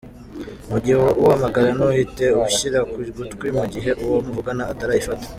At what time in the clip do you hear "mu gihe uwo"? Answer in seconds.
3.57-4.17